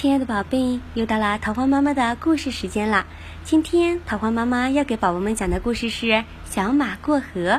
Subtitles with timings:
[0.00, 3.04] 亲爱的宝贝，又到了桃花妈妈的故事时间啦！
[3.42, 6.06] 今天桃花妈妈要给宝宝们讲的故事是
[6.48, 7.54] 《小马过河》。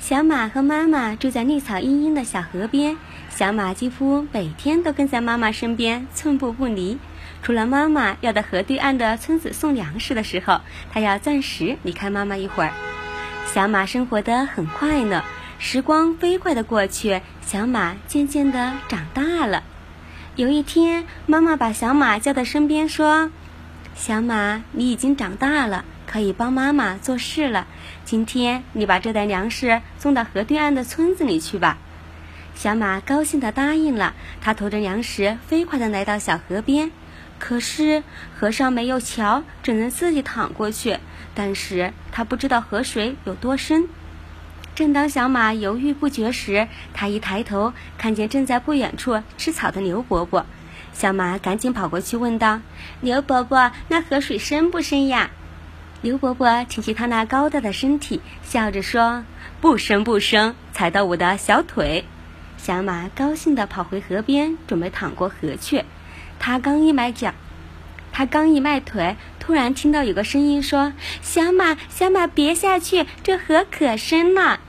[0.00, 2.96] 小马和妈妈住在绿草茵茵的小河边，
[3.30, 6.98] 小马几乎每天都跟在妈妈身边，寸步不离。
[7.44, 10.60] 除了妈妈要到河对岸的村子送粮食的时候，
[10.92, 12.72] 它要暂时离开妈妈一会儿。
[13.46, 15.22] 小马生活的很快乐，
[15.60, 19.62] 时光飞快的过去，小马渐渐的长大了。
[20.36, 23.30] 有一天，妈妈把小马叫到身边，说
[23.96, 27.66] ：“小马，你已经长大了，可以帮妈妈做事了。
[28.04, 31.78] 今天，你把这袋粮食送到河对岸的村子里去吧。”
[32.54, 34.12] 小马高兴地答应了。
[34.42, 36.90] 他驮着粮食，飞快地来到小河边。
[37.38, 38.02] 可是，
[38.38, 40.98] 河上没有桥，只能自己淌过去。
[41.34, 43.88] 但是他不知道河水有多深。
[44.76, 50.44] 正当小马犹豫不决时，他一抬头看见正在不远处吃草的牛伯伯。
[50.92, 52.60] 小马赶紧跑过去问道
[53.00, 55.30] ：“牛伯伯，那河水深不深呀？”
[56.02, 59.24] 牛伯伯挺起他那高大的身体，笑着说
[59.62, 62.04] ：“不深不深，踩到我的小腿。”
[62.58, 65.84] 小马高兴地跑回河边，准备淌过河去。
[66.38, 67.32] 他刚一迈脚，
[68.12, 74.60] 他刚一迈腿，突然听到有个声音说：“小马，小马，别下去，这河可深了。”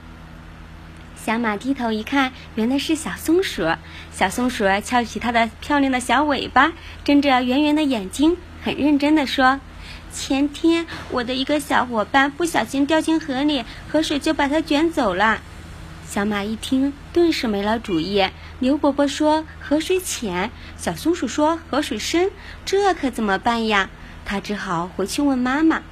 [1.28, 3.68] 小马低头一看，原来是小松鼠。
[4.10, 6.72] 小松鼠翘起它的漂亮的小尾巴，
[7.04, 9.60] 睁着圆圆的眼睛，很认真地说
[10.10, 15.42] ：“前天我的一个小伙伴不小心掉进河里，河水就把它卷走了。”
[16.08, 18.26] 小马一听，顿时没了主意。
[18.60, 22.30] 牛伯伯说：“河水浅。”小松鼠说：“河水深。”
[22.64, 23.90] 这可怎么办呀？
[24.24, 25.82] 他只好回去问妈妈。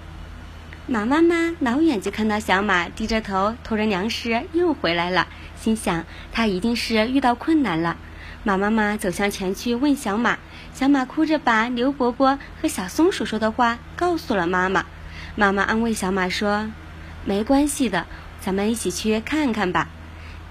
[0.88, 5.26] 马妈妈老远就看到小马低着头驮着粮食又回来了，
[5.60, 7.96] 心想他一定是遇到困难了。
[8.44, 10.38] 马妈妈走向前去问小马，
[10.72, 14.86] 小马哭着把牛伯伯和小松鼠说的话告诉了妈妈。
[15.34, 16.70] 妈妈安慰小马说
[17.26, 18.06] ：“没关系的，
[18.40, 19.88] 咱们一起去看看吧。”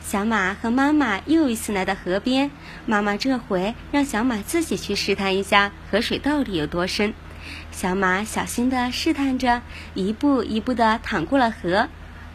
[0.03, 2.51] 小马和妈妈又一次来到河边，
[2.85, 7.13] 妈妈这回让小马自己去试探一下河水到底有多深。
[7.71, 9.61] 小马小心地试探着，
[9.93, 11.87] 一步一步地淌过了河。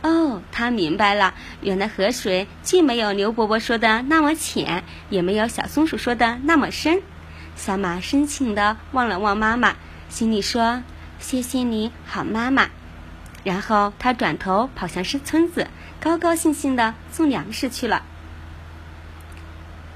[0.03, 7.03] 哦，他明白了，原来河水既没有牛伯伯说的那么浅，也没有小松鼠说的那么深。
[7.54, 9.76] 小马深情地望了望妈妈，
[10.09, 10.82] 心里说
[11.21, 12.71] ：“谢谢你好，妈妈。”
[13.44, 15.69] 然后他转头跑向是村子，
[16.00, 18.03] 高高兴兴地送粮食去了。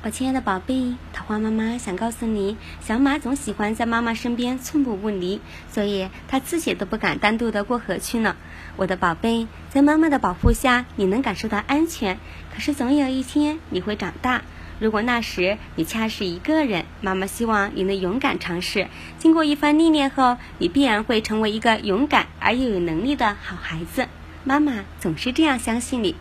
[0.04, 5.40] 我亲爱的宝贝，桃花妈妈想告诉你，小马总喜欢在妈妈身边寸步不离，
[5.72, 8.36] 所以它自己都不敢单独的过河去呢。
[8.76, 12.18] 我的宝贝，在妈妈的保护下，你能感受到安全。
[12.52, 14.42] 可是总有一天你会长大，
[14.78, 18.88] 如果那时你恰是一个人，妈妈希望你能勇敢尝试。
[19.18, 24.06] 经过一番历练后，你必然会成为一个勇敢而又有能力的好孩子。
[24.44, 26.14] 妈妈总是这样相信你，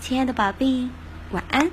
[0.00, 0.88] 亲爱的宝贝，
[1.30, 1.70] 晚安。